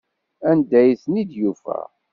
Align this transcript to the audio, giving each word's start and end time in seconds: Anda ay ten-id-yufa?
Anda 0.49 0.75
ay 0.81 0.91
ten-id-yufa? 1.03 1.79